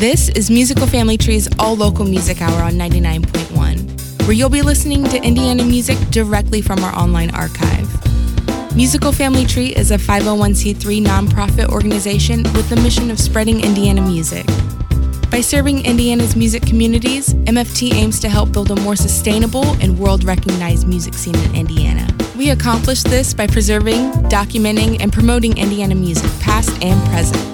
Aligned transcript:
This 0.00 0.28
is 0.30 0.50
Musical 0.50 0.88
Family 0.88 1.16
Tree's 1.16 1.48
all 1.58 1.76
local 1.76 2.04
music 2.04 2.42
hour 2.42 2.62
on 2.64 2.72
99.1, 2.72 4.22
where 4.22 4.32
you'll 4.32 4.50
be 4.50 4.60
listening 4.60 5.04
to 5.04 5.22
Indiana 5.22 5.62
music 5.62 5.96
directly 6.10 6.60
from 6.60 6.82
our 6.82 6.92
online 6.96 7.30
archive. 7.30 7.88
Musical 8.74 9.12
Family 9.12 9.46
Tree 9.46 9.68
is 9.68 9.92
a 9.92 9.96
501c3 9.96 11.02
nonprofit 11.02 11.68
organization 11.70 12.42
with 12.54 12.68
the 12.68 12.76
mission 12.76 13.08
of 13.08 13.20
spreading 13.20 13.62
Indiana 13.62 14.02
music. 14.02 14.44
By 15.30 15.40
serving 15.40 15.86
Indiana's 15.86 16.34
music 16.34 16.66
communities, 16.66 17.32
MFT 17.32 17.94
aims 17.94 18.18
to 18.20 18.28
help 18.28 18.52
build 18.52 18.72
a 18.72 18.76
more 18.80 18.96
sustainable 18.96 19.64
and 19.80 19.96
world 19.96 20.24
recognized 20.24 20.88
music 20.88 21.14
scene 21.14 21.36
in 21.36 21.54
Indiana. 21.54 22.06
We 22.36 22.50
accomplish 22.50 23.04
this 23.04 23.32
by 23.32 23.46
preserving, 23.46 24.10
documenting, 24.28 25.00
and 25.00 25.12
promoting 25.12 25.56
Indiana 25.56 25.94
music, 25.94 26.30
past 26.40 26.70
and 26.82 27.00
present. 27.10 27.53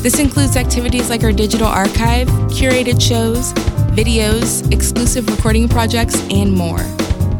This 0.00 0.20
includes 0.20 0.56
activities 0.56 1.10
like 1.10 1.24
our 1.24 1.32
digital 1.32 1.66
archive, 1.66 2.28
curated 2.48 3.00
shows, 3.02 3.52
videos, 3.94 4.72
exclusive 4.72 5.28
recording 5.28 5.68
projects, 5.68 6.20
and 6.30 6.52
more. 6.52 6.80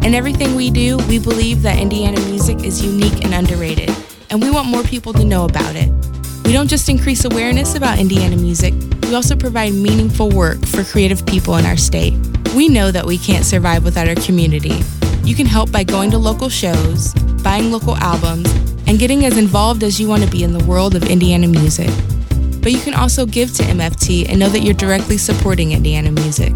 In 0.02 0.12
everything 0.12 0.56
we 0.56 0.68
do, 0.70 0.98
we 1.08 1.20
believe 1.20 1.62
that 1.62 1.78
Indiana 1.78 2.20
music 2.22 2.64
is 2.64 2.84
unique 2.84 3.24
and 3.24 3.32
underrated, 3.32 3.90
and 4.30 4.42
we 4.42 4.50
want 4.50 4.66
more 4.68 4.82
people 4.82 5.12
to 5.12 5.24
know 5.24 5.44
about 5.44 5.76
it. 5.76 5.88
We 6.44 6.52
don't 6.52 6.68
just 6.68 6.88
increase 6.88 7.24
awareness 7.24 7.76
about 7.76 8.00
Indiana 8.00 8.36
music, 8.36 8.74
we 9.08 9.14
also 9.14 9.36
provide 9.36 9.72
meaningful 9.72 10.28
work 10.28 10.58
for 10.66 10.84
creative 10.84 11.24
people 11.24 11.56
in 11.56 11.64
our 11.64 11.78
state. 11.78 12.12
We 12.54 12.68
know 12.68 12.90
that 12.90 13.06
we 13.06 13.16
can't 13.16 13.44
survive 13.44 13.84
without 13.84 14.06
our 14.08 14.16
community. 14.16 14.82
You 15.22 15.34
can 15.34 15.46
help 15.46 15.72
by 15.72 15.84
going 15.84 16.10
to 16.10 16.18
local 16.18 16.48
shows, 16.48 17.14
buying 17.42 17.70
local 17.70 17.96
albums, 17.96 18.52
and 18.86 18.98
getting 18.98 19.24
as 19.24 19.38
involved 19.38 19.82
as 19.82 19.98
you 20.00 20.08
want 20.08 20.24
to 20.24 20.30
be 20.30 20.42
in 20.42 20.52
the 20.52 20.64
world 20.64 20.94
of 20.94 21.04
Indiana 21.04 21.46
music. 21.46 21.88
But 22.68 22.74
you 22.74 22.82
can 22.82 22.92
also 22.92 23.24
give 23.24 23.54
to 23.54 23.62
MFT 23.62 24.28
and 24.28 24.38
know 24.38 24.50
that 24.50 24.60
you're 24.60 24.74
directly 24.74 25.16
supporting 25.16 25.72
Indiana 25.72 26.12
music. 26.12 26.52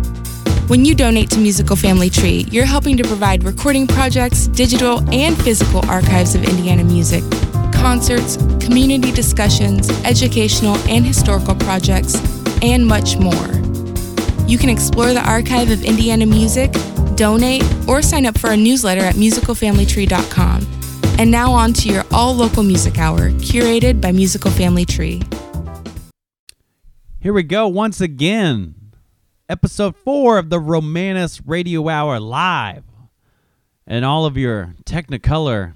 When 0.68 0.84
you 0.84 0.94
donate 0.94 1.30
to 1.30 1.38
Musical 1.38 1.74
Family 1.74 2.10
Tree, 2.10 2.46
you're 2.50 2.66
helping 2.66 2.98
to 2.98 3.02
provide 3.02 3.44
recording 3.44 3.86
projects, 3.86 4.46
digital 4.46 4.98
and 5.10 5.34
physical 5.42 5.82
archives 5.86 6.34
of 6.34 6.44
Indiana 6.44 6.84
music, 6.84 7.24
concerts, 7.72 8.36
community 8.62 9.10
discussions, 9.10 9.88
educational 10.04 10.76
and 10.86 11.02
historical 11.02 11.54
projects, 11.54 12.16
and 12.60 12.86
much 12.86 13.16
more. 13.16 13.48
You 14.46 14.58
can 14.58 14.68
explore 14.68 15.14
the 15.14 15.26
archive 15.26 15.70
of 15.70 15.82
Indiana 15.82 16.26
music, 16.26 16.74
donate, 17.16 17.64
or 17.88 18.02
sign 18.02 18.26
up 18.26 18.36
for 18.36 18.50
a 18.50 18.56
newsletter 18.58 19.00
at 19.00 19.14
musicalfamilytree.com. 19.14 20.66
And 21.18 21.30
now 21.30 21.52
on 21.52 21.72
to 21.72 21.88
your 21.88 22.04
all 22.12 22.34
local 22.34 22.62
music 22.62 22.98
hour, 22.98 23.30
curated 23.30 24.02
by 24.02 24.12
Musical 24.12 24.50
Family 24.50 24.84
Tree. 24.84 25.22
Here 27.22 27.32
we 27.32 27.44
go 27.44 27.68
once 27.68 28.00
again 28.00 28.74
episode 29.48 29.96
four 29.96 30.38
of 30.38 30.50
the 30.50 30.58
Romanus 30.58 31.40
Radio 31.46 31.88
Hour 31.88 32.18
live, 32.18 32.82
and 33.86 34.04
all 34.04 34.26
of 34.26 34.36
your 34.36 34.74
Technicolor 34.84 35.74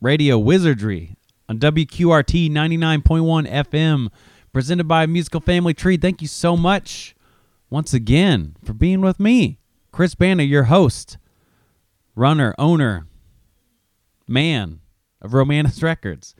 radio 0.00 0.38
wizardry 0.38 1.16
on 1.48 1.58
WQRT 1.58 2.48
99.1 2.48 3.50
FM, 3.50 4.08
presented 4.52 4.86
by 4.86 5.04
Musical 5.06 5.40
Family 5.40 5.74
Tree. 5.74 5.96
Thank 5.96 6.22
you 6.22 6.28
so 6.28 6.56
much 6.56 7.16
once 7.68 7.92
again 7.92 8.54
for 8.62 8.72
being 8.72 9.00
with 9.00 9.18
me, 9.18 9.58
Chris 9.90 10.14
Banner, 10.14 10.44
your 10.44 10.64
host, 10.64 11.18
runner, 12.14 12.54
owner, 12.56 13.08
man 14.28 14.78
of 15.20 15.34
Romanus 15.34 15.82
Records. 15.82 16.36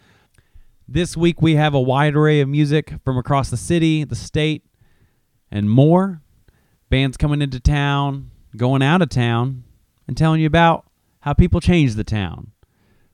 This 0.89 1.17
week 1.17 1.43
we 1.43 1.57
have 1.57 1.75
a 1.75 1.81
wide 1.81 2.15
array 2.15 2.41
of 2.41 2.49
music 2.49 2.95
from 3.05 3.19
across 3.19 3.51
the 3.51 3.57
city, 3.57 4.05
the 4.05 4.15
state, 4.15 4.65
and 5.51 5.69
more. 5.69 6.23
Bands 6.91 7.17
coming 7.17 7.43
into 7.43 7.59
town, 7.59 8.31
going 8.57 8.83
out 8.83 9.03
of 9.03 9.09
town, 9.09 9.65
and 10.07 10.17
telling 10.17 10.41
you 10.41 10.47
about 10.47 10.87
how 11.21 11.33
people 11.33 11.61
change 11.61 11.97
the 11.97 12.05
town. 12.05 12.53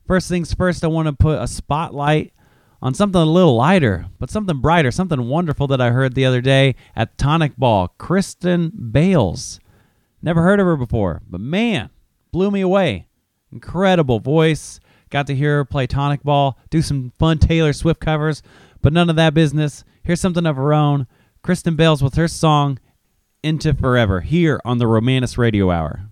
First 0.06 0.28
things 0.28 0.52
first, 0.52 0.84
I 0.84 0.88
want 0.88 1.06
to 1.06 1.14
put 1.14 1.40
a 1.40 1.46
spotlight 1.46 2.34
on 2.82 2.92
something 2.92 3.22
a 3.22 3.24
little 3.24 3.56
lighter, 3.56 4.04
but 4.18 4.28
something 4.28 4.60
brighter, 4.60 4.90
something 4.90 5.26
wonderful 5.26 5.66
that 5.68 5.80
I 5.80 5.92
heard 5.92 6.14
the 6.14 6.26
other 6.26 6.42
day 6.42 6.74
at 6.94 7.16
Tonic 7.16 7.56
Ball. 7.56 7.88
Kristen 7.96 8.70
Bales. 8.92 9.60
Never 10.20 10.42
heard 10.42 10.60
of 10.60 10.66
her 10.66 10.76
before, 10.76 11.22
but 11.26 11.40
man, 11.40 11.88
blew 12.32 12.50
me 12.50 12.60
away. 12.60 13.06
Incredible 13.50 14.20
voice. 14.20 14.78
Got 15.12 15.26
to 15.26 15.34
hear 15.34 15.56
her 15.56 15.64
play 15.66 15.86
Tonic 15.86 16.22
Ball, 16.22 16.58
do 16.70 16.80
some 16.80 17.12
fun 17.18 17.38
Taylor 17.38 17.74
Swift 17.74 18.00
covers, 18.00 18.42
but 18.80 18.94
none 18.94 19.10
of 19.10 19.16
that 19.16 19.34
business. 19.34 19.84
Here's 20.02 20.22
something 20.22 20.46
of 20.46 20.56
her 20.56 20.72
own. 20.72 21.06
Kristen 21.42 21.76
Bales 21.76 22.02
with 22.02 22.14
her 22.14 22.26
song 22.26 22.78
Into 23.42 23.74
Forever 23.74 24.22
here 24.22 24.58
on 24.64 24.78
the 24.78 24.86
Romanus 24.86 25.36
Radio 25.36 25.70
Hour. 25.70 26.08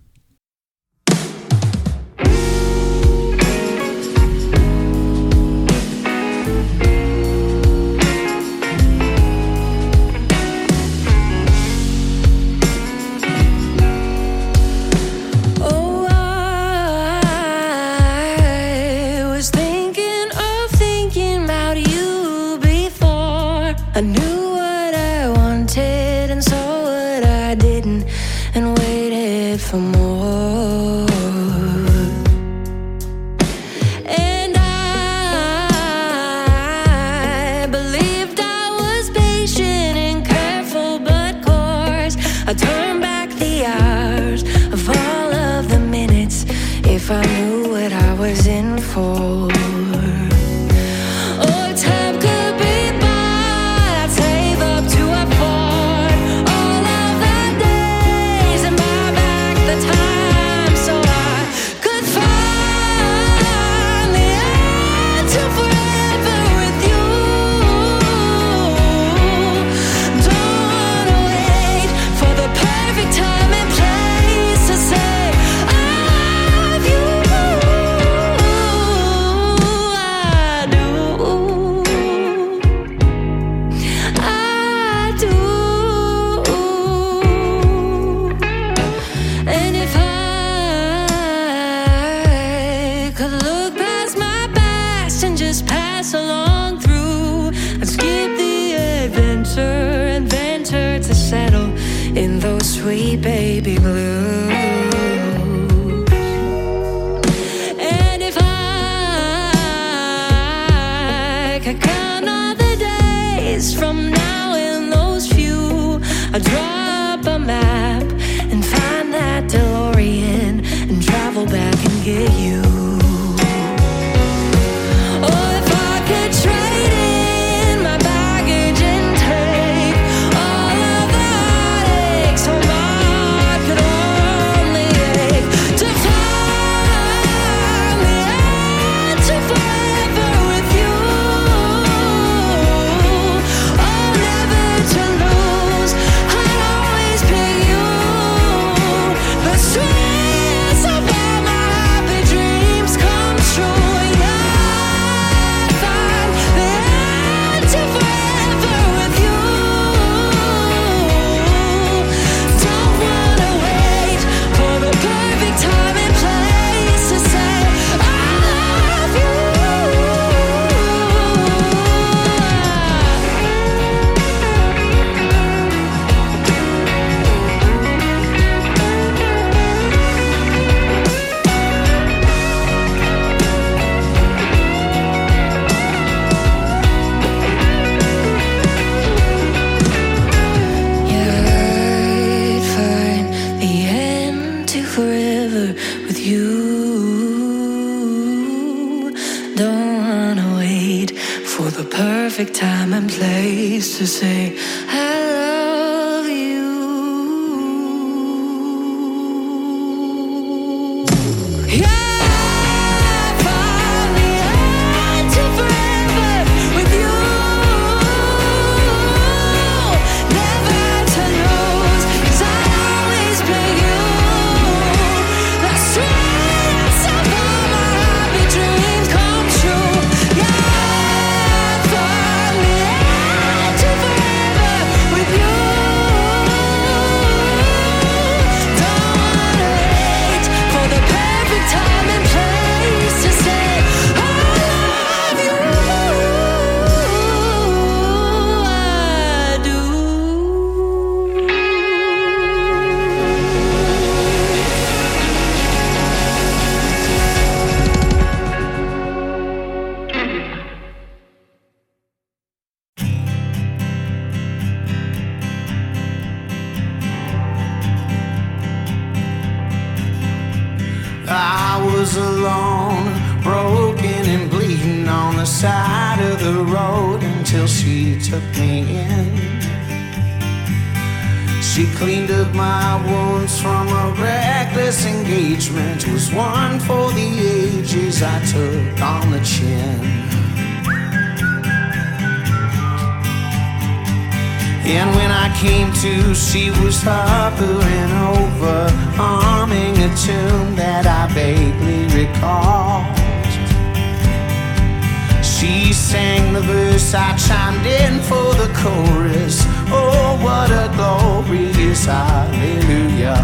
She 305.43 305.93
sang 305.93 306.53
the 306.53 306.61
verse, 306.61 307.13
I 307.13 307.35
chimed 307.37 307.85
in 307.85 308.19
for 308.21 308.53
the 308.55 308.71
chorus. 308.81 309.63
Oh, 309.89 310.39
what 310.41 310.71
a 310.71 310.91
glorious 310.95 312.05
hallelujah. 312.05 313.37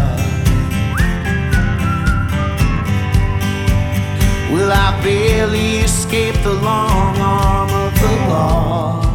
Well, 4.52 4.72
I 4.72 5.00
barely 5.02 5.78
escaped 5.78 6.42
the 6.42 6.54
long 6.54 7.16
arm 7.18 7.70
of 7.70 7.94
the 8.00 8.12
law. 8.28 9.08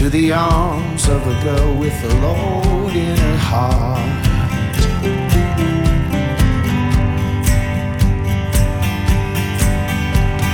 to 0.00 0.08
the 0.08 0.32
arms 0.32 1.06
of 1.10 1.20
a 1.26 1.44
girl 1.44 1.78
with 1.78 1.92
a 2.04 2.14
load 2.22 2.96
in 2.96 3.18
her 3.18 3.36
heart. 3.36 4.29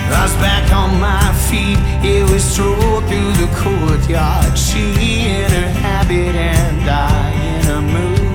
I 0.08 0.22
was 0.22 0.34
back 0.36 0.72
on 0.72 1.00
my 1.00 1.32
feet, 1.48 1.78
it 2.04 2.28
was 2.30 2.44
strolled 2.44 3.04
through 3.08 3.32
the 3.42 3.48
courtyard. 3.56 4.56
She 4.56 5.28
in 5.28 5.50
her 5.50 5.70
habit 5.82 6.34
and 6.34 6.88
I 6.88 7.32
in 7.52 7.66
a 7.70 7.80
mood. 7.82 8.26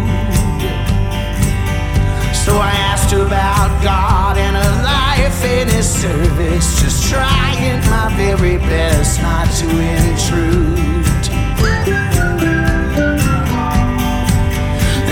So 2.36 2.58
I 2.58 2.72
asked 2.92 3.12
her 3.12 3.26
about 3.26 3.72
God 3.84 4.38
and 4.38 4.56
her 4.56 4.84
life 4.84 5.44
in 5.46 5.68
His 5.70 5.88
service, 5.88 6.82
just 6.82 7.10
trying 7.10 7.80
my 7.90 8.14
very 8.18 8.58
best 8.58 9.22
not 9.22 9.48
to 9.60 9.68
intrude. 9.70 10.80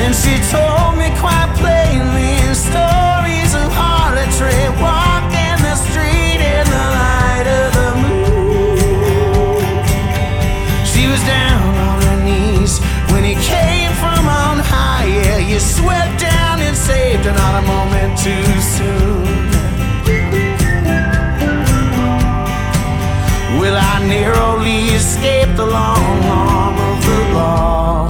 And 0.01 0.13
she 0.15 0.35
told 0.51 0.97
me 0.97 1.09
quite 1.19 1.51
plainly 1.61 2.39
stories 2.55 3.53
of 3.53 3.71
harlotry, 3.71 4.67
too 18.23 18.61
soon. 18.75 19.23
Well, 23.59 23.77
I 23.77 24.05
narrowly 24.05 24.87
escaped 24.99 25.55
the 25.55 25.65
long 25.65 26.23
arm 26.25 26.77
of 26.89 26.97
the 27.09 27.19
law 27.33 28.09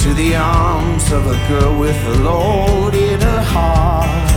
to 0.00 0.14
the 0.14 0.36
arms 0.36 1.12
of 1.12 1.26
a 1.26 1.38
girl 1.48 1.78
with 1.78 1.98
a 2.06 2.14
load 2.22 2.94
in 2.94 3.20
her 3.20 3.42
heart. 3.42 4.30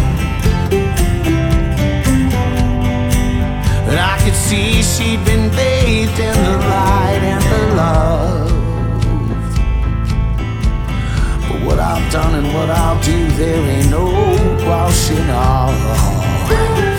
And 3.89 3.98
I 3.98 4.17
could 4.24 4.36
see 4.36 4.84
she'd 4.84 5.24
been 5.24 5.50
bathed 5.51 6.20
in 6.20 6.36
the 6.48 6.58
light 6.67 7.22
and 7.24 7.43
her 7.43 7.75
love. 7.75 8.50
I've 11.93 12.10
done 12.10 12.36
and 12.36 12.53
what 12.53 12.69
I'll 12.69 13.01
do, 13.03 13.27
there 13.31 13.69
ain't 13.69 13.89
no 13.89 14.05
washing 14.65 15.29
off. 15.29 16.90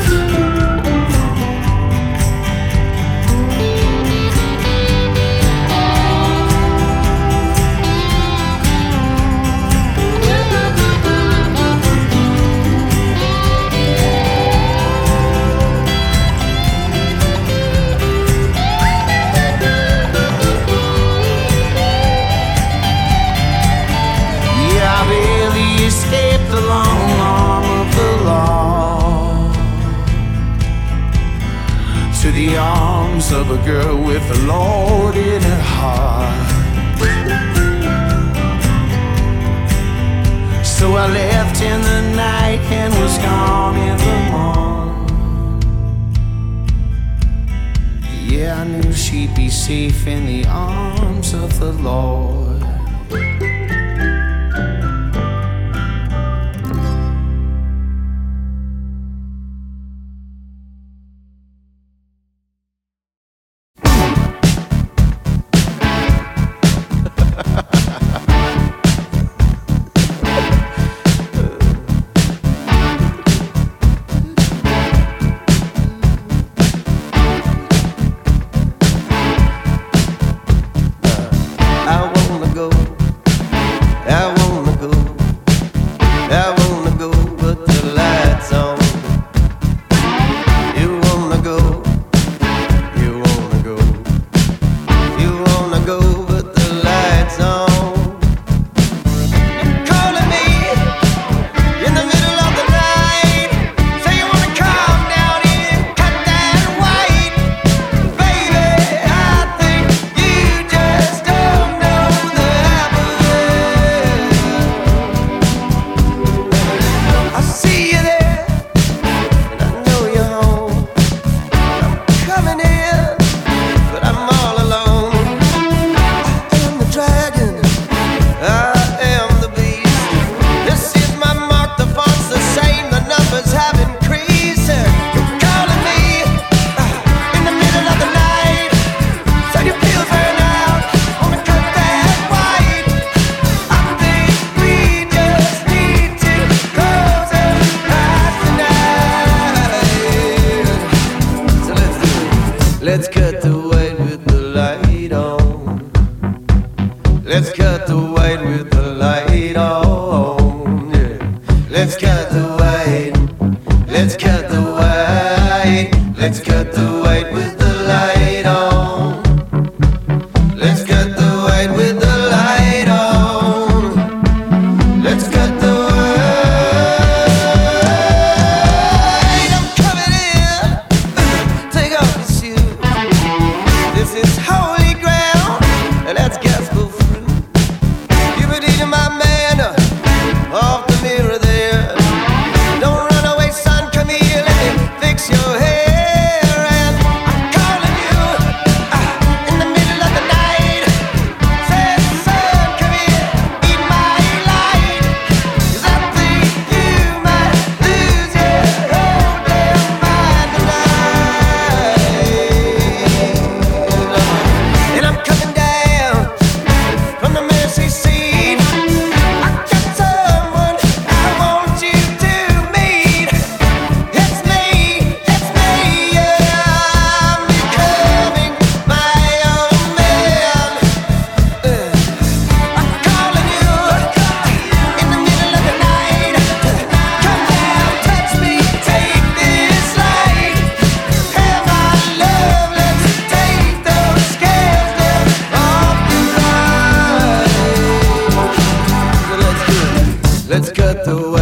Let's 250.52 250.70
cut 250.70 251.02
the 251.06 251.16
white 251.16 251.41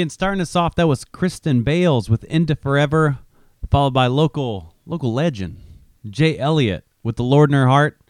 Again, 0.00 0.08
starting 0.08 0.40
us 0.40 0.56
off, 0.56 0.76
that 0.76 0.88
was 0.88 1.04
Kristen 1.04 1.62
Bales 1.62 2.08
with 2.08 2.24
Into 2.24 2.56
Forever, 2.56 3.18
followed 3.70 3.92
by 3.92 4.06
local 4.06 4.74
local 4.86 5.12
legend 5.12 5.58
Jay 6.08 6.38
Elliott 6.38 6.86
with 7.02 7.16
The 7.16 7.22
Lord 7.22 7.50
in 7.50 7.54
Her 7.54 7.66
Heart, 7.66 8.00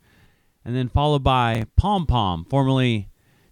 and 0.65 0.77
then 0.77 0.89
followed 0.89 1.25
by 1.25 1.65
Pom 1.75 2.07
Pom, 2.07 2.45
formerly 2.45 3.09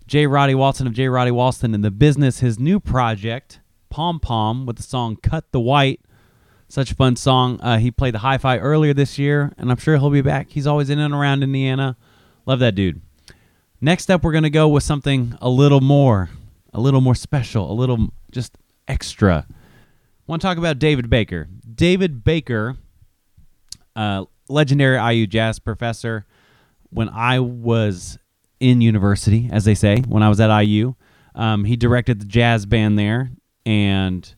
J. 0.07 0.29
Roddy 0.29 0.55
Walton 0.55 0.87
of 0.87 0.93
J. 0.93 1.09
Roddy 1.09 1.33
Walton 1.33 1.75
and 1.75 1.85
the 1.85 1.91
business, 1.91 2.39
his 2.39 2.61
new 2.61 2.79
project, 2.79 3.59
Pom 3.91 4.21
Pom, 4.21 4.67
with 4.67 4.77
the 4.77 4.85
song 4.85 5.17
Cut 5.17 5.51
the 5.51 5.59
White. 5.59 6.01
Such 6.69 6.93
a 6.93 6.95
fun 6.95 7.17
song. 7.17 7.61
Uh, 7.61 7.79
he 7.79 7.91
played 7.91 8.15
the 8.15 8.21
hi 8.21 8.39
fi 8.39 8.57
earlier 8.59 8.95
this 8.95 9.19
year, 9.19 9.53
and 9.59 9.69
I'm 9.69 9.79
sure 9.79 9.97
he'll 9.97 10.11
be 10.11 10.23
back. 10.23 10.51
He's 10.51 10.69
always 10.69 10.91
in 10.91 11.01
and 11.01 11.13
around 11.13 11.43
Indiana. 11.43 11.97
Love 12.47 12.61
that 12.61 12.77
dude. 12.77 13.01
Next 13.81 14.09
up, 14.09 14.23
we're 14.23 14.31
going 14.31 14.45
to 14.45 14.49
go 14.49 14.69
with 14.69 14.85
something 14.85 15.37
a 15.41 15.49
little 15.49 15.81
more, 15.81 16.31
a 16.73 16.81
little 16.81 17.01
more 17.01 17.17
special, 17.17 17.69
a 17.69 17.75
little 17.75 18.13
just 18.31 18.57
extra. 18.87 19.47
want 20.27 20.43
to 20.43 20.47
talk 20.47 20.59
about 20.59 20.79
David 20.79 21.11
Baker. 21.11 21.49
David 21.75 22.25
Baker, 22.25 22.77
uh, 23.97 24.25
legendary 24.49 24.99
IU 25.15 25.27
jazz 25.27 25.59
professor. 25.59 26.27
When 26.91 27.09
I 27.11 27.41
was 27.41 28.19
in 28.61 28.81
university, 28.81 29.49
as 29.53 29.65
they 29.65 29.75
say, 29.75 30.01
when 30.01 30.23
I 30.23 30.29
was 30.29 30.41
at 30.41 30.57
IU, 30.61 30.95
um, 31.35 31.65
he 31.65 31.77
directed 31.77 32.21
the 32.21 32.27
jazz 32.27 32.67
band 32.67 32.99
there. 32.99 33.31
And 33.67 34.35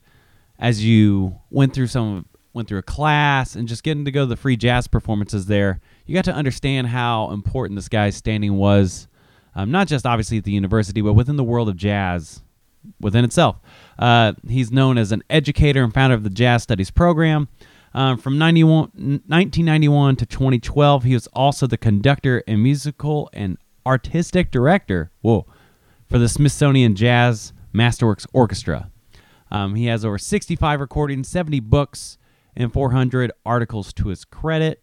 as 0.59 0.85
you 0.85 1.39
went 1.51 1.73
through 1.73 1.87
some, 1.87 2.27
went 2.53 2.69
through 2.69 2.79
a 2.79 2.83
class 2.83 3.55
and 3.55 3.69
just 3.69 3.83
getting 3.83 4.05
to 4.05 4.11
go 4.11 4.23
to 4.23 4.27
the 4.27 4.37
free 4.37 4.57
jazz 4.57 4.89
performances 4.89 5.47
there, 5.47 5.81
you 6.07 6.15
got 6.15 6.25
to 6.25 6.35
understand 6.35 6.89
how 6.89 7.31
important 7.31 7.77
this 7.77 7.89
guy's 7.89 8.17
standing 8.17 8.57
was 8.57 9.07
um, 9.55 9.71
not 9.71 9.89
just 9.89 10.07
obviously 10.07 10.39
at 10.39 10.45
the 10.45 10.53
university, 10.53 11.01
but 11.01 11.15
within 11.15 11.37
the 11.37 11.45
world 11.45 11.69
of 11.69 11.77
jazz 11.77 12.43
within 13.01 13.25
itself. 13.25 13.57
Uh, 13.99 14.33
he's 14.49 14.71
known 14.71 14.99
as 14.99 15.13
an 15.13 15.23
educator 15.31 15.83
and 15.83 15.93
founder 15.93 16.15
of 16.15 16.25
the 16.25 16.31
Jazz 16.31 16.63
Studies 16.63 16.91
program. 16.91 17.49
Um, 17.93 18.19
from 18.19 18.39
91, 18.39 18.91
1991 19.27 20.17
to 20.17 20.27
2012, 20.27 21.05
he 21.05 21.15
was 21.15 21.27
also 21.29 21.67
the 21.67 21.77
conductor 21.77 22.43
and 22.47 22.63
musical 22.63 23.29
and 23.33 23.59
artistic 23.85 24.51
director 24.51 25.11
whoa, 25.23 25.47
for 26.09 26.19
the 26.19 26.29
Smithsonian 26.29 26.95
Jazz 26.95 27.53
Masterworks 27.75 28.27
Orchestra. 28.33 28.91
Um, 29.51 29.75
he 29.75 29.87
has 29.87 30.05
over 30.05 30.19
65 30.19 30.81
recordings, 30.81 31.29
70 31.29 31.61
books, 31.61 32.19
and 32.57 32.73
400 32.73 33.33
articles 33.45 33.93
to 33.95 34.09
his 34.09 34.25
credit. 34.25 34.83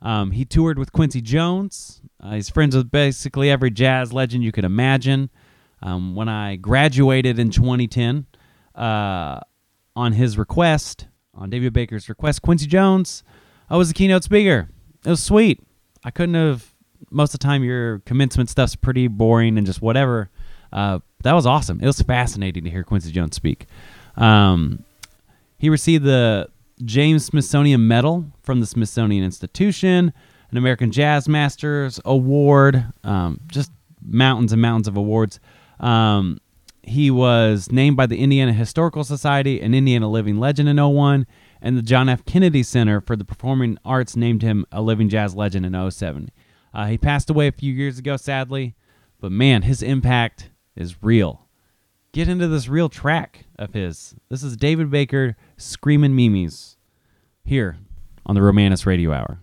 Um, 0.00 0.32
he 0.32 0.44
toured 0.44 0.78
with 0.78 0.92
Quincy 0.92 1.20
Jones. 1.20 2.02
Uh, 2.22 2.32
he's 2.32 2.50
friends 2.50 2.76
with 2.76 2.90
basically 2.90 3.50
every 3.50 3.70
jazz 3.70 4.12
legend 4.12 4.44
you 4.44 4.52
could 4.52 4.64
imagine. 4.64 5.30
Um, 5.82 6.14
when 6.14 6.28
I 6.28 6.56
graduated 6.56 7.38
in 7.38 7.50
2010, 7.50 8.26
uh, 8.74 9.40
on 9.96 10.12
his 10.12 10.36
request, 10.38 11.06
on 11.34 11.50
David 11.50 11.72
Baker's 11.72 12.08
request. 12.08 12.42
Quincy 12.42 12.66
Jones 12.66 13.22
I 13.68 13.76
was 13.76 13.88
the 13.88 13.94
keynote 13.94 14.24
speaker. 14.24 14.68
It 15.04 15.10
was 15.10 15.22
sweet. 15.22 15.62
I 16.04 16.10
couldn't 16.10 16.34
have. 16.34 16.72
Most 17.10 17.34
of 17.34 17.40
the 17.40 17.44
time, 17.44 17.62
your 17.62 18.00
commencement 18.00 18.50
stuff's 18.50 18.76
pretty 18.76 19.08
boring 19.08 19.58
and 19.58 19.66
just 19.66 19.82
whatever. 19.82 20.30
Uh, 20.72 21.00
that 21.22 21.32
was 21.32 21.46
awesome. 21.46 21.80
It 21.80 21.86
was 21.86 22.00
fascinating 22.02 22.64
to 22.64 22.70
hear 22.70 22.82
Quincy 22.82 23.12
Jones 23.12 23.36
speak. 23.36 23.66
Um, 24.16 24.84
he 25.58 25.68
received 25.70 26.04
the 26.04 26.48
James 26.84 27.24
Smithsonian 27.24 27.86
Medal 27.86 28.26
from 28.42 28.60
the 28.60 28.66
Smithsonian 28.66 29.24
Institution, 29.24 30.12
an 30.50 30.56
American 30.56 30.90
Jazz 30.90 31.28
Masters 31.28 32.00
Award, 32.04 32.86
um, 33.04 33.40
just 33.46 33.70
mountains 34.02 34.52
and 34.52 34.60
mountains 34.60 34.88
of 34.88 34.96
awards. 34.96 35.40
Um, 35.80 36.38
he 36.82 37.10
was 37.10 37.70
named 37.70 37.96
by 37.96 38.06
the 38.06 38.18
Indiana 38.18 38.52
Historical 38.52 39.04
Society 39.04 39.60
an 39.60 39.74
Indiana 39.74 40.08
Living 40.08 40.38
Legend 40.38 40.68
in 40.68 40.76
01, 40.76 41.26
and 41.62 41.78
the 41.78 41.82
John 41.82 42.08
F. 42.08 42.24
Kennedy 42.24 42.62
Center 42.62 43.00
for 43.00 43.16
the 43.16 43.24
Performing 43.24 43.78
Arts 43.84 44.16
named 44.16 44.42
him 44.42 44.66
a 44.70 44.82
Living 44.82 45.08
Jazz 45.08 45.34
Legend 45.34 45.64
in 45.64 45.90
07. 45.90 46.30
Uh, 46.74 46.86
he 46.86 46.98
passed 46.98 47.30
away 47.30 47.46
a 47.46 47.52
few 47.52 47.72
years 47.72 47.98
ago, 47.98 48.16
sadly, 48.16 48.74
but 49.20 49.32
man, 49.32 49.62
his 49.62 49.82
impact 49.82 50.50
is 50.76 51.02
real. 51.02 51.46
Get 52.12 52.28
into 52.28 52.48
this 52.48 52.68
real 52.68 52.88
track 52.88 53.46
of 53.58 53.72
his. 53.72 54.14
This 54.28 54.42
is 54.42 54.56
David 54.56 54.90
Baker, 54.90 55.36
Screaming 55.56 56.14
Mimes, 56.14 56.76
here 57.44 57.78
on 58.26 58.34
the 58.34 58.42
Romanus 58.42 58.86
Radio 58.86 59.12
Hour. 59.12 59.38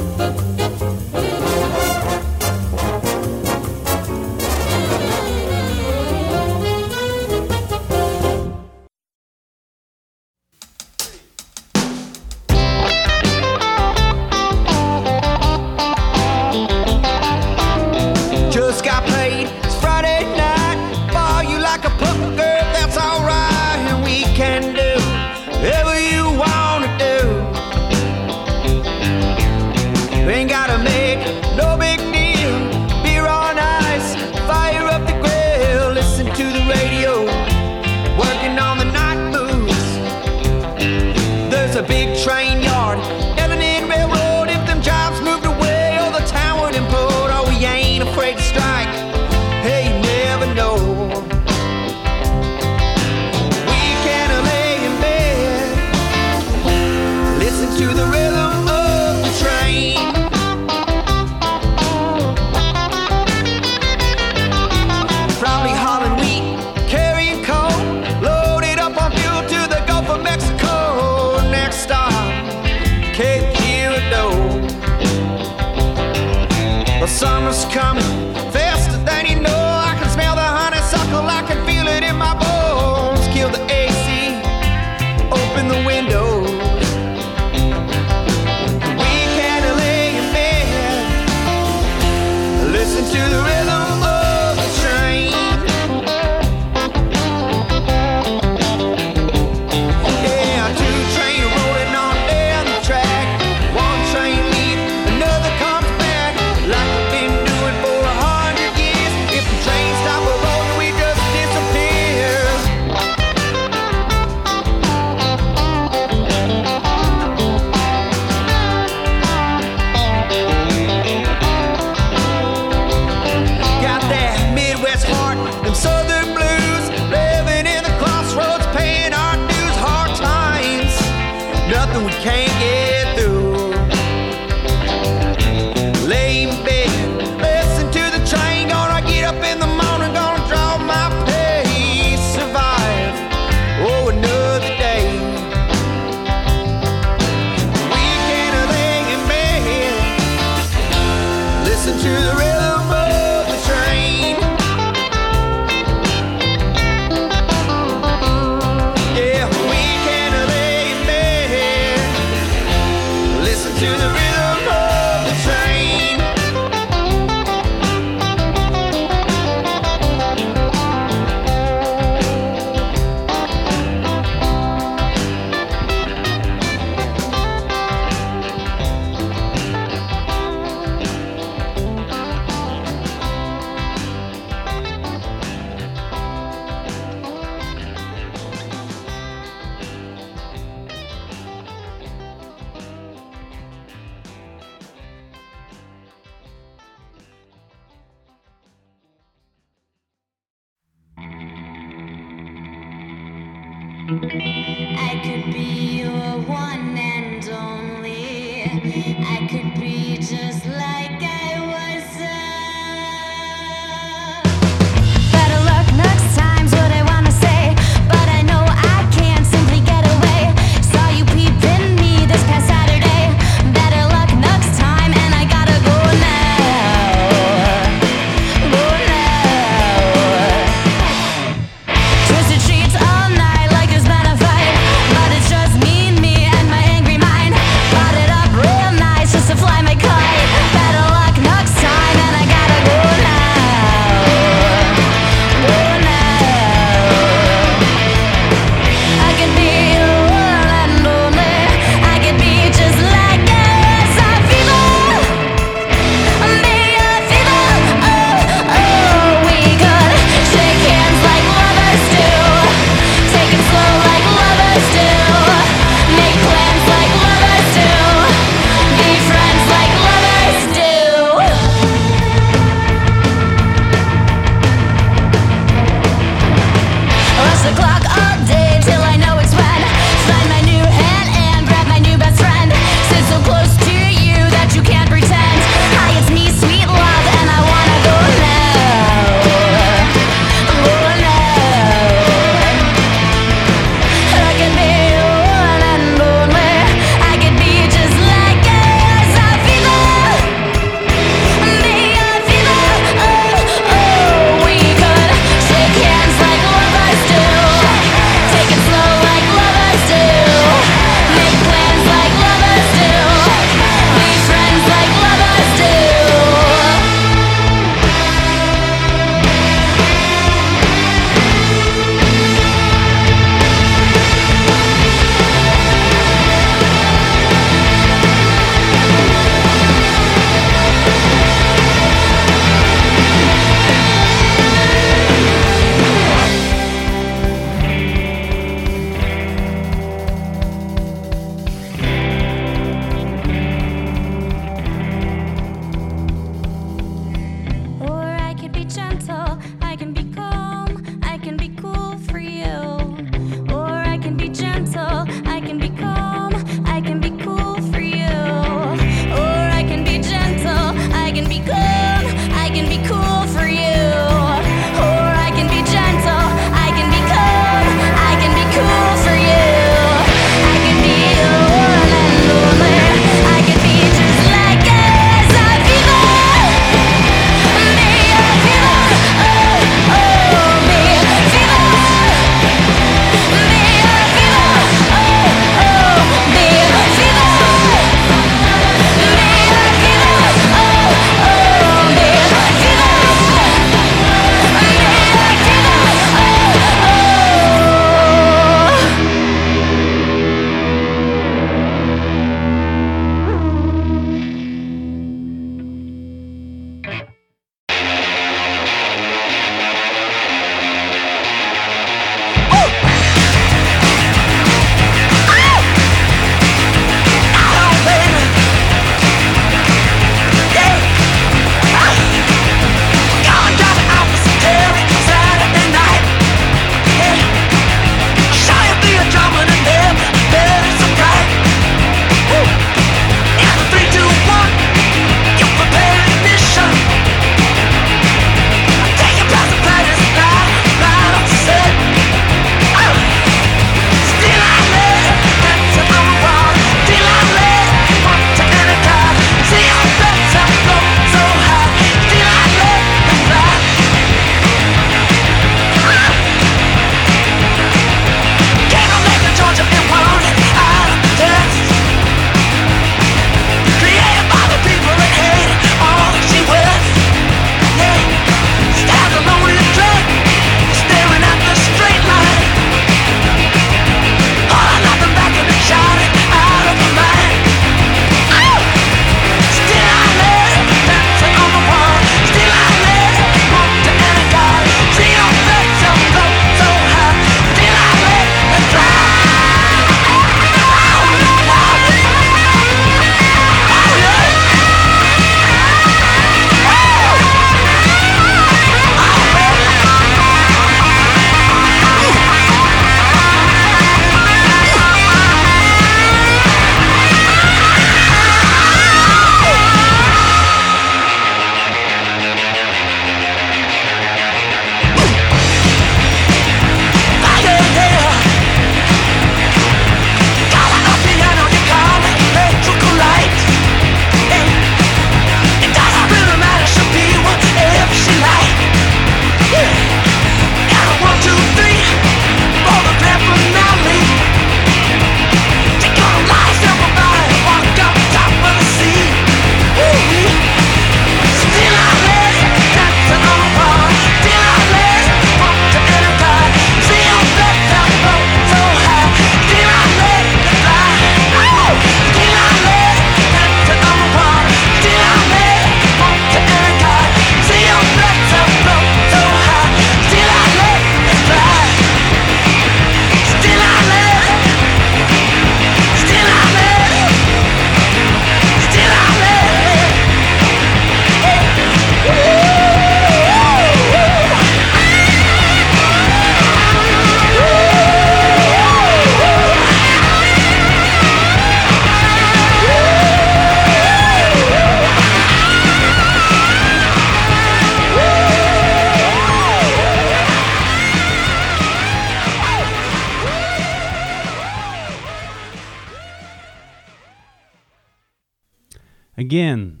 Again, 599.48 600.00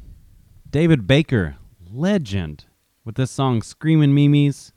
David 0.68 1.06
Baker, 1.06 1.56
legend, 1.90 2.66
with 3.02 3.14
this 3.14 3.30
song 3.30 3.62
Screaming 3.62 4.14
Mimes. 4.14 4.74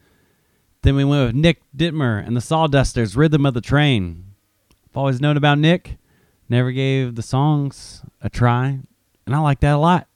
Then 0.82 0.96
we 0.96 1.04
went 1.04 1.26
with 1.28 1.36
Nick 1.36 1.62
Dittmer 1.76 2.26
and 2.26 2.38
the 2.38 2.40
Sawdusters, 2.40 3.18
Rhythm 3.18 3.46
of 3.46 3.54
the 3.54 3.60
Train. 3.60 4.28
I've 4.86 4.96
always 4.96 5.20
known 5.20 5.36
about 5.36 5.60
Nick, 5.60 5.98
never 6.48 6.72
gave 6.72 7.16
the 7.16 7.22
songs 7.22 8.02
a 8.22 8.30
try, 8.30 8.80
and 9.26 9.36
I 9.36 9.40
like 9.40 9.60
that 9.60 9.76
a 9.76 9.78
lot. 9.78 10.08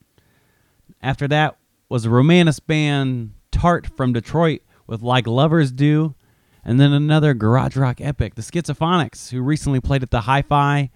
After 1.01 1.27
that 1.27 1.57
was 1.89 2.05
a 2.05 2.09
Romanus 2.09 2.61
band, 2.61 3.33
Tart 3.51 3.87
from 3.97 4.13
Detroit, 4.13 4.61
with 4.87 5.01
Like 5.01 5.27
Lovers 5.27 5.73
Do, 5.73 6.15
and 6.63 6.79
then 6.79 6.93
another 6.93 7.33
garage 7.33 7.75
rock 7.75 7.99
epic, 7.99 8.35
the 8.35 8.41
Schizophonics, 8.41 9.31
who 9.31 9.41
recently 9.41 9.81
played 9.81 10.01
at 10.01 10.11
the 10.11 10.21
Hi 10.21 10.41
Fi, 10.41 10.91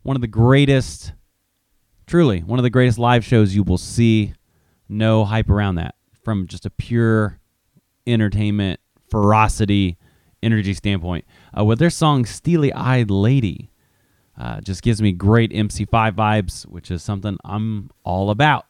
one 0.00 0.16
of 0.16 0.22
the 0.22 0.26
greatest, 0.26 1.12
truly, 2.08 2.40
one 2.40 2.58
of 2.58 2.62
the 2.64 2.70
greatest 2.70 2.98
live 2.98 3.24
shows 3.24 3.54
you 3.54 3.62
will 3.62 3.78
see. 3.78 4.34
No 4.88 5.24
hype 5.24 5.50
around 5.50 5.74
that 5.74 5.94
from 6.24 6.46
just 6.46 6.66
a 6.66 6.70
pure 6.70 7.38
entertainment, 8.06 8.80
ferocity, 9.10 9.98
energy 10.42 10.74
standpoint. 10.74 11.24
Uh, 11.56 11.64
with 11.64 11.78
their 11.78 11.90
song 11.90 12.24
Steely 12.24 12.72
Eyed 12.72 13.10
Lady, 13.10 13.70
uh, 14.38 14.60
just 14.60 14.82
gives 14.82 15.02
me 15.02 15.12
great 15.12 15.50
MC5 15.52 16.12
vibes, 16.12 16.66
which 16.66 16.90
is 16.90 17.02
something 17.02 17.36
I'm 17.44 17.90
all 18.04 18.30
about. 18.30 18.66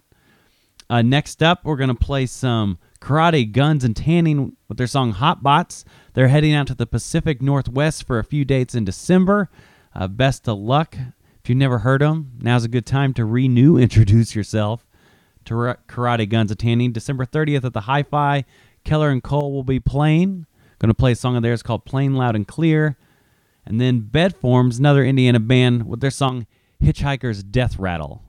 Uh, 0.91 1.03
next 1.03 1.43
up, 1.43 1.65
we're 1.65 1.77
going 1.77 1.89
to 1.89 1.95
play 1.95 2.27
some 2.27 2.79
Karate 3.01 3.51
Guns 3.51 3.85
and 3.85 3.95
Tanning 3.95 4.57
with 4.69 4.79
their 4.79 4.87
song 4.87 5.13
Hot 5.13 5.43
Bots. 5.43 5.85
They're 6.15 6.29
heading 6.29 6.55
out 6.55 6.67
to 6.69 6.75
the 6.75 6.87
Pacific 6.87 7.43
Northwest 7.43 8.07
for 8.07 8.19
a 8.19 8.25
few 8.25 8.45
dates 8.45 8.75
in 8.75 8.85
December. 8.85 9.51
Uh, 9.95 10.09
best 10.09 10.49
of 10.49 10.59
luck. 10.59 10.97
You've 11.49 11.59
never 11.59 11.79
heard 11.79 12.03
them, 12.03 12.33
now's 12.41 12.65
a 12.65 12.69
good 12.69 12.85
time 12.85 13.15
to 13.15 13.25
renew, 13.25 13.77
introduce 13.79 14.35
yourself 14.35 14.87
to 15.47 15.55
Karate 15.55 16.29
Guns 16.29 16.51
and 16.51 16.61
Tanning. 16.61 16.93
December 16.93 17.25
30th 17.25 17.65
at 17.65 17.73
the 17.73 17.83
Hi 17.83 18.03
Fi, 18.03 18.45
Keller 18.85 19.11
and 19.11 19.23
Cole 19.23 19.53
will 19.53 19.65
be 19.65 19.81
playing. 19.81 20.47
Going 20.79 20.89
to 20.89 20.95
play 20.95 21.13
a 21.13 21.17
song 21.17 21.37
of 21.37 21.43
theirs 21.43 21.63
called 21.63 21.85
Plain 21.85 22.15
Loud 22.15 22.37
and 22.37 22.47
Clear. 22.47 22.97
And 23.65 23.81
then 23.81 24.03
Bedforms, 24.03 24.79
another 24.79 25.05
Indiana 25.05 25.41
band, 25.41 25.87
with 25.87 26.01
their 26.01 26.11
song 26.11 26.47
Hitchhiker's 26.83 27.43
Death 27.43 27.79
Rattle. 27.79 28.23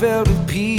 Once 0.00 0.04
I 0.04 0.24
fell 0.24 0.77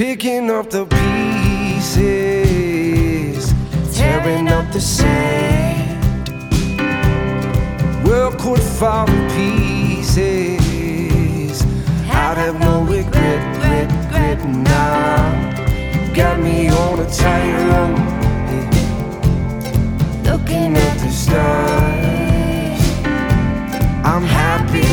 picking 0.00 0.48
up 0.50 0.70
the 0.70 0.86
pieces, 0.86 1.92
tearing 3.94 4.48
up 4.48 4.72
the 4.72 4.80
sand. 4.80 6.26
World 8.02 8.38
could 8.38 8.62
fall 8.62 9.04
to 9.06 9.28
pieces. 9.36 10.32
I'd 12.08 12.38
have 12.38 12.58
no 12.60 12.80
regret, 12.84 13.42
regret, 13.58 13.92
regret 14.06 14.42
now. 14.48 16.14
Got 16.14 16.40
me 16.40 16.70
on 16.70 17.00
a 17.00 17.06
tightrope, 17.22 17.98
looking 20.24 20.76
at 20.78 20.98
the 20.98 21.10
stars. 21.10 22.82
I'm 24.02 24.24
happy 24.24 24.89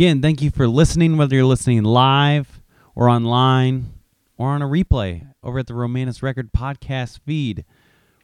Again, 0.00 0.22
thank 0.22 0.40
you 0.40 0.50
for 0.50 0.66
listening, 0.66 1.18
whether 1.18 1.34
you're 1.34 1.44
listening 1.44 1.82
live 1.82 2.62
or 2.94 3.10
online 3.10 3.92
or 4.38 4.48
on 4.48 4.62
a 4.62 4.66
replay 4.66 5.26
over 5.42 5.58
at 5.58 5.66
the 5.66 5.74
Romanus 5.74 6.22
Record 6.22 6.54
podcast 6.54 7.20
feed. 7.26 7.66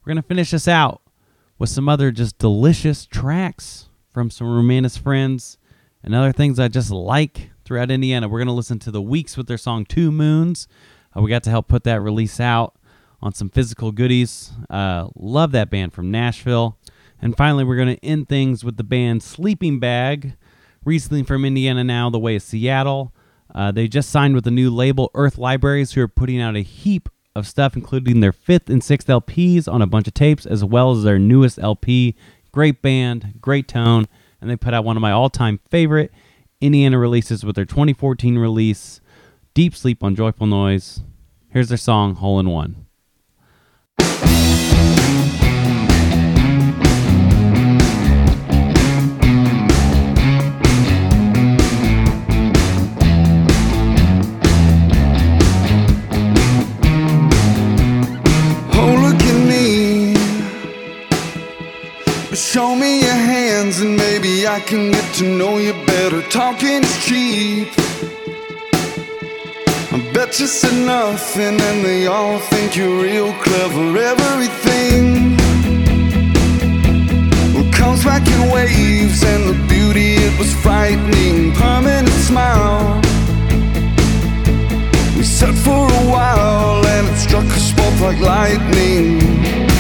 We're 0.00 0.14
going 0.14 0.22
to 0.22 0.26
finish 0.26 0.52
this 0.52 0.66
out 0.66 1.02
with 1.58 1.68
some 1.68 1.86
other 1.86 2.10
just 2.10 2.38
delicious 2.38 3.04
tracks 3.04 3.90
from 4.10 4.30
some 4.30 4.46
Romanus 4.46 4.96
friends 4.96 5.58
and 6.02 6.14
other 6.14 6.32
things 6.32 6.58
I 6.58 6.68
just 6.68 6.90
like 6.90 7.50
throughout 7.66 7.90
Indiana. 7.90 8.26
We're 8.26 8.38
going 8.38 8.46
to 8.46 8.54
listen 8.54 8.78
to 8.78 8.90
the 8.90 9.02
Weeks 9.02 9.36
with 9.36 9.46
their 9.46 9.58
song 9.58 9.84
Two 9.84 10.10
Moons. 10.10 10.68
Uh, 11.14 11.20
we 11.20 11.28
got 11.28 11.42
to 11.42 11.50
help 11.50 11.68
put 11.68 11.84
that 11.84 12.00
release 12.00 12.40
out 12.40 12.74
on 13.20 13.34
some 13.34 13.50
physical 13.50 13.92
goodies. 13.92 14.50
Uh, 14.70 15.08
love 15.14 15.52
that 15.52 15.68
band 15.68 15.92
from 15.92 16.10
Nashville. 16.10 16.78
And 17.20 17.36
finally, 17.36 17.64
we're 17.64 17.76
going 17.76 17.96
to 17.96 18.02
end 18.02 18.30
things 18.30 18.64
with 18.64 18.78
the 18.78 18.82
band 18.82 19.22
Sleeping 19.22 19.78
Bag, 19.78 20.38
recently 20.86 21.24
from 21.24 21.44
Indiana 21.44 21.84
now, 21.84 22.08
the 22.08 22.18
way 22.18 22.36
of 22.36 22.42
Seattle. 22.42 23.12
Uh, 23.54 23.70
they 23.72 23.88
just 23.88 24.08
signed 24.08 24.34
with 24.34 24.44
the 24.44 24.50
new 24.50 24.70
label 24.70 25.10
Earth 25.14 25.36
Libraries, 25.36 25.92
who 25.92 26.00
are 26.00 26.08
putting 26.08 26.40
out 26.40 26.56
a 26.56 26.60
heap 26.60 27.08
of 27.34 27.46
stuff, 27.46 27.76
including 27.76 28.20
their 28.20 28.32
fifth 28.32 28.70
and 28.70 28.82
sixth 28.82 29.08
LPs 29.08 29.70
on 29.70 29.82
a 29.82 29.86
bunch 29.86 30.08
of 30.08 30.14
tapes, 30.14 30.46
as 30.46 30.64
well 30.64 30.92
as 30.92 31.02
their 31.02 31.18
newest 31.18 31.58
LP. 31.58 32.14
Great 32.52 32.80
band, 32.80 33.34
great 33.40 33.68
tone, 33.68 34.06
and 34.40 34.48
they 34.48 34.56
put 34.56 34.72
out 34.72 34.84
one 34.84 34.96
of 34.96 35.02
my 35.02 35.12
all 35.12 35.28
time 35.28 35.60
favorite 35.70 36.10
Indiana 36.60 36.98
releases 36.98 37.44
with 37.44 37.56
their 37.56 37.66
2014 37.66 38.38
release, 38.38 39.00
Deep 39.52 39.74
Sleep 39.74 40.02
on 40.02 40.16
Joyful 40.16 40.46
Noise. 40.46 41.02
Here's 41.50 41.68
their 41.68 41.76
song, 41.76 42.14
Hole 42.14 42.40
in 42.40 42.48
One. 42.48 42.85
I 64.46 64.60
can 64.60 64.92
get 64.92 65.14
to 65.16 65.24
know 65.24 65.58
you 65.58 65.72
better. 65.86 66.22
Talking 66.22 66.82
is 66.84 67.04
cheap. 67.04 67.68
I 69.92 70.10
bet 70.12 70.38
you 70.40 70.46
said 70.46 70.86
nothing 70.86 71.60
and 71.60 71.84
they 71.84 72.06
all 72.06 72.38
think 72.38 72.76
you're 72.76 73.02
real 73.02 73.32
clever. 73.44 73.98
Everything 73.98 75.36
comes 77.76 78.04
back 78.04 78.26
in 78.26 78.50
waves 78.50 79.22
and 79.22 79.48
the 79.48 79.66
beauty 79.68 80.14
it 80.14 80.38
was 80.38 80.52
frightening. 80.62 81.52
Permanent 81.52 82.08
smile. 82.08 83.00
We 85.16 85.22
sat 85.22 85.54
for 85.54 85.86
a 85.86 86.04
while 86.10 86.84
and 86.86 87.08
it 87.08 87.16
struck 87.16 87.44
us 87.44 87.72
both 87.72 88.00
like 88.00 88.20
lightning. 88.20 89.75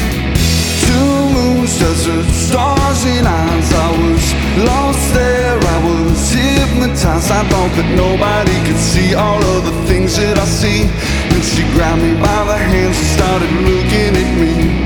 Desert 1.78 2.24
stars 2.32 3.04
in 3.04 3.26
eyes. 3.26 3.72
I 3.72 3.90
was 4.00 4.24
lost 4.64 5.12
there, 5.12 5.58
I 5.58 5.78
was 5.84 6.30
hypnotized. 6.30 7.30
I 7.30 7.46
thought 7.50 7.72
that 7.76 7.88
nobody 7.94 8.56
could 8.66 8.80
see 8.80 9.14
all 9.14 9.42
of 9.44 9.64
the 9.66 9.76
things 9.86 10.16
that 10.16 10.38
I 10.38 10.46
see. 10.46 10.88
And 11.34 11.44
she 11.44 11.64
grabbed 11.74 12.00
me 12.00 12.14
by 12.14 12.44
the 12.48 12.56
hands 12.56 12.96
and 12.96 13.10
started 13.18 13.52
looking 13.68 14.16
at 14.16 14.32
me. 14.40 14.85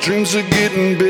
Dreams 0.00 0.34
are 0.34 0.42
getting 0.42 0.96
bigger, 0.96 1.09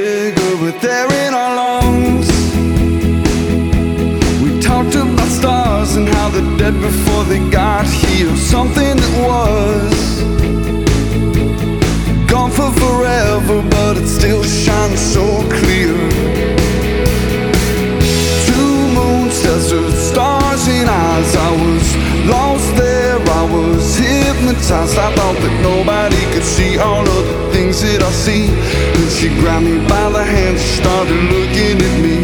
grabbed 29.41 29.64
me 29.64 29.78
by 29.88 30.11
the 30.11 30.22
hand, 30.22 30.59
started 30.59 31.22
looking 31.32 31.76
at 31.88 31.97
me. 32.05 32.18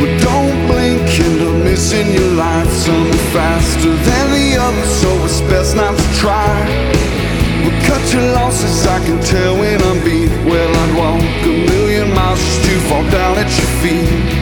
But 0.00 0.12
don't 0.20 0.58
blink, 0.66 1.02
end 1.20 1.40
up 1.40 1.56
missing 1.64 2.12
your 2.12 2.32
life. 2.34 2.68
Some 2.68 3.10
faster 3.32 3.94
than 4.08 4.26
the 4.36 4.56
others, 4.58 4.90
so 5.00 5.10
it's 5.24 5.40
best 5.52 5.76
not 5.76 5.96
to 5.96 6.06
try. 6.18 6.54
Well, 7.62 7.78
cut 7.86 8.02
your 8.12 8.26
losses, 8.34 8.86
I 8.86 8.98
can 9.06 9.20
tell 9.22 9.54
when 9.58 9.80
I'm 9.82 10.02
beat. 10.04 10.30
Well, 10.50 10.70
I'd 10.82 10.92
walk 10.98 11.22
a 11.46 11.54
million 11.70 12.12
miles 12.12 12.40
just 12.40 12.64
to 12.66 12.74
fall 12.88 13.04
down 13.10 13.38
at 13.38 13.50
your 13.58 13.70
feet. 13.80 14.33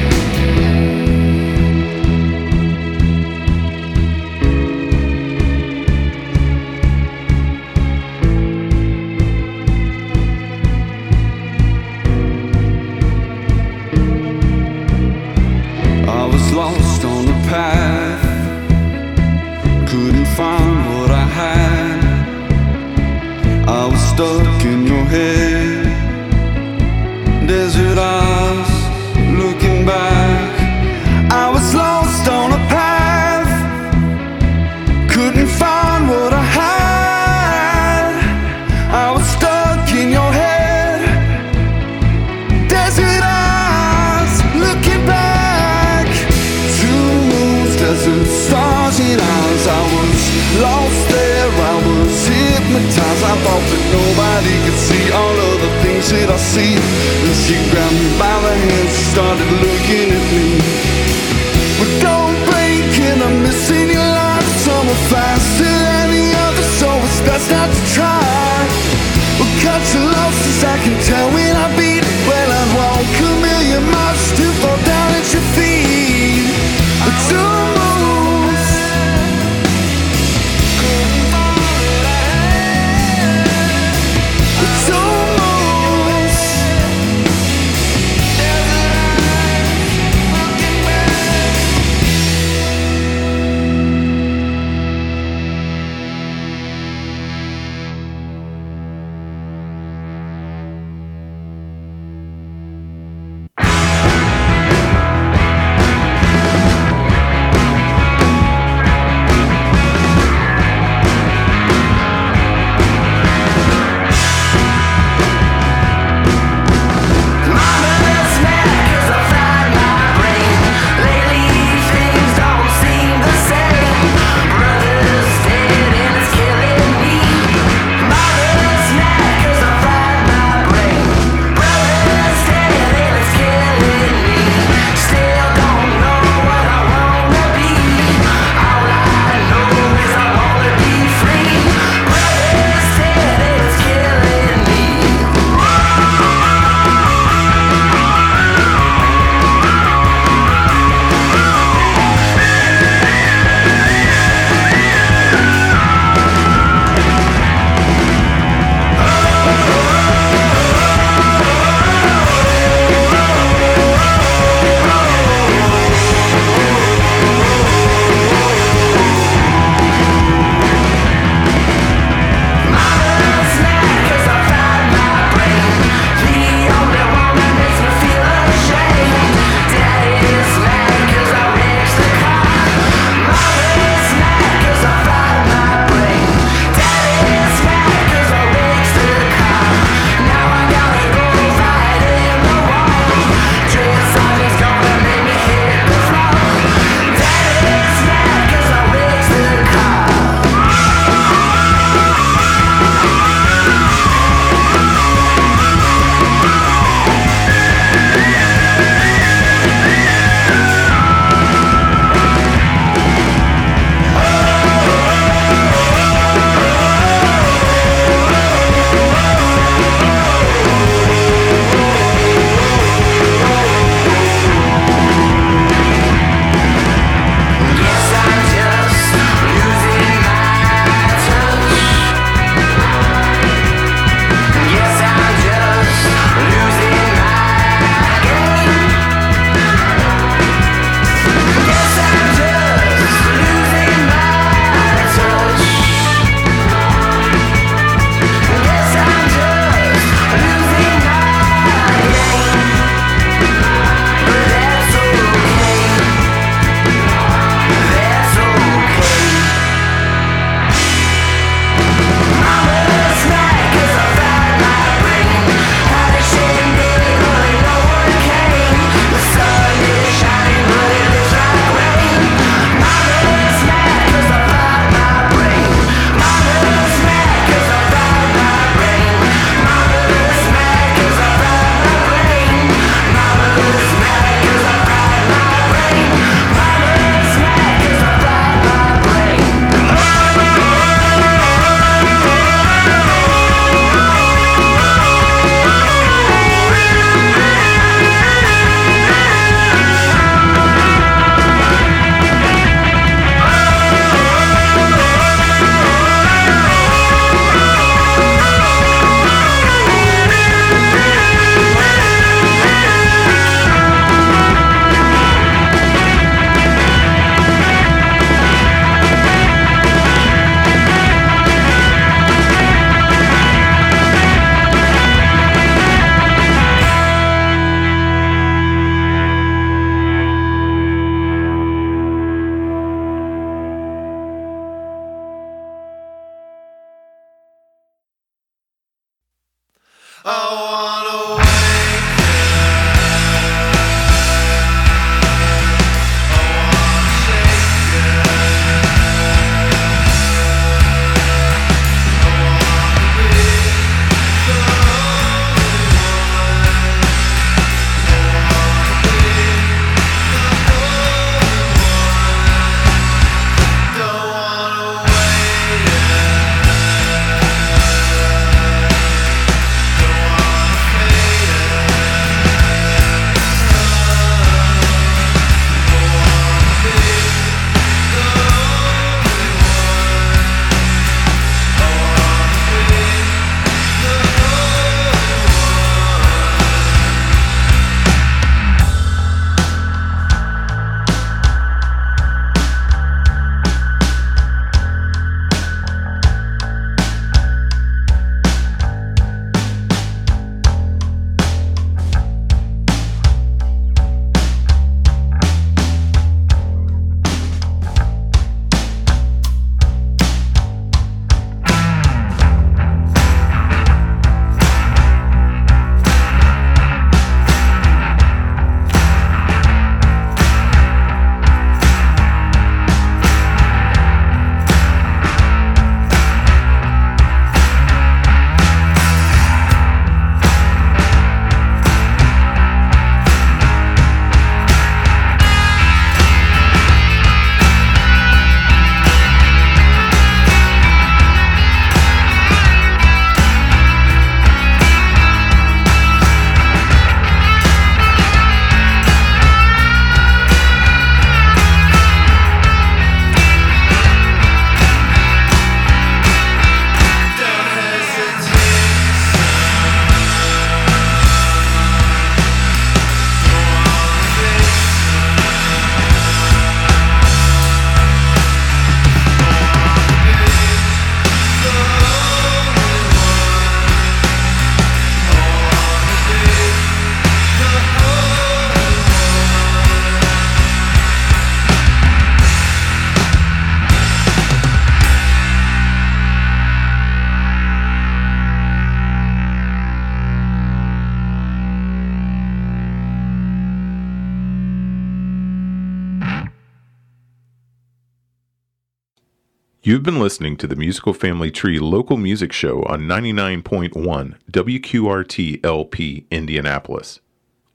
You've 499.92 500.02
been 500.02 500.20
listening 500.20 500.56
to 500.56 500.66
the 500.66 500.74
Musical 500.74 501.12
Family 501.12 501.50
Tree 501.50 501.78
local 501.78 502.16
music 502.16 502.50
show 502.50 502.82
on 502.84 503.02
99.1 503.02 504.36
WQRT 504.50 505.62
LP 505.62 506.26
Indianapolis. 506.30 507.20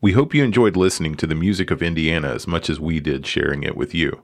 We 0.02 0.14
hope 0.14 0.34
you 0.34 0.44
enjoyed 0.44 0.76
listening 0.76 1.14
to 1.14 1.28
the 1.28 1.36
music 1.36 1.70
of 1.70 1.84
Indiana 1.84 2.30
as 2.30 2.48
much 2.48 2.72
as 2.72 2.80
we 2.80 3.00
did 3.00 3.28
sharing 3.28 3.62
it 3.62 3.78
with 3.78 3.94
you. 3.94 4.24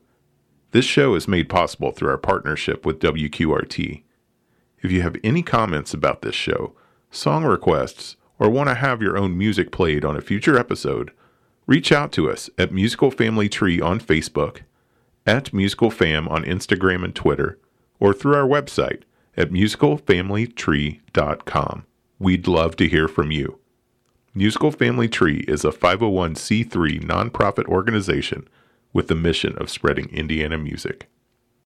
This 0.71 0.85
show 0.85 1.13
is 1.13 1.27
made 1.27 1.49
possible 1.49 1.91
through 1.91 2.09
our 2.09 2.17
partnership 2.17 2.83
with 2.83 2.97
WQRT. 2.99 4.01
If 4.81 4.91
you 4.91 5.03
have 5.03 5.17
any 5.23 5.43
comments 5.43 5.93
about 5.93 6.23
this 6.23 6.33
show, 6.33 6.75
song 7.11 7.45
requests, 7.45 8.15
or 8.39 8.49
want 8.49 8.69
to 8.69 8.75
have 8.75 9.03
your 9.03 9.19
own 9.19 9.37
music 9.37 9.71
played 9.71 10.03
on 10.03 10.17
a 10.17 10.21
future 10.21 10.57
episode, 10.57 11.11
reach 11.67 11.91
out 11.91 12.11
to 12.13 12.31
us 12.31 12.49
at 12.57 12.73
Musical 12.73 13.11
Family 13.11 13.49
Tree 13.49 13.79
on 13.79 13.99
Facebook, 13.99 14.61
at 15.27 15.53
Musical 15.53 15.91
Fam 15.91 16.27
on 16.27 16.43
Instagram 16.43 17.03
and 17.03 17.13
Twitter, 17.13 17.59
or 18.03 18.13
through 18.13 18.35
our 18.35 18.45
website 18.45 19.01
at 19.37 19.49
musicalfamilytree.com. 19.49 21.85
We'd 22.19 22.47
love 22.47 22.75
to 22.75 22.89
hear 22.89 23.07
from 23.07 23.31
you. 23.31 23.57
Musical 24.35 24.71
Family 24.71 25.07
Tree 25.07 25.45
is 25.47 25.63
a 25.63 25.71
501c3 25.71 27.01
nonprofit 27.01 27.65
organization 27.65 28.45
with 28.91 29.07
the 29.07 29.15
mission 29.15 29.57
of 29.57 29.69
spreading 29.69 30.09
Indiana 30.09 30.57
music. 30.57 31.07